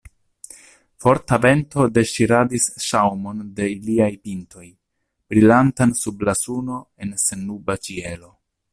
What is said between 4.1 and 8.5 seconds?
pintoj, brilantan sub la suno en sennuba ĉielo.